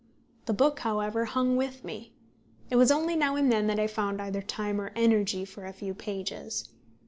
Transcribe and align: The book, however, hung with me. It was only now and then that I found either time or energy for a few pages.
The 0.47 0.53
book, 0.53 0.79
however, 0.79 1.25
hung 1.25 1.57
with 1.57 1.83
me. 1.83 2.11
It 2.71 2.75
was 2.75 2.89
only 2.89 3.15
now 3.15 3.35
and 3.35 3.51
then 3.51 3.67
that 3.67 3.79
I 3.79 3.85
found 3.85 4.19
either 4.19 4.41
time 4.41 4.81
or 4.81 4.91
energy 4.95 5.45
for 5.45 5.63
a 5.63 5.73
few 5.73 5.93
pages. 5.93 6.69